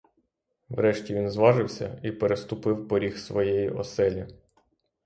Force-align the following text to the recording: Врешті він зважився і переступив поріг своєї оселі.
Врешті 0.69 1.13
він 1.13 1.29
зважився 1.29 1.99
і 2.03 2.11
переступив 2.11 2.87
поріг 2.87 3.17
своєї 3.17 3.69
оселі. 3.69 4.27